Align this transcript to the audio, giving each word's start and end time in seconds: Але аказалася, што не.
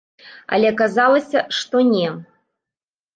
Але 0.55 0.67
аказалася, 0.73 1.39
што 1.57 1.83
не. 1.91 2.07